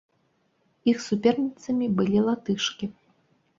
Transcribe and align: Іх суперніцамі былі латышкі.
Іх 0.91 0.97
суперніцамі 1.09 1.85
былі 2.01 2.19
латышкі. 2.31 2.93